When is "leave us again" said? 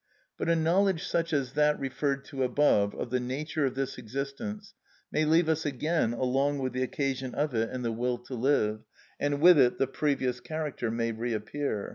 5.25-6.11